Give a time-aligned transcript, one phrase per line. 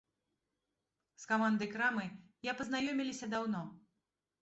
[1.25, 2.09] З камандай крамы
[2.51, 3.61] я пазнаёміліся даўно.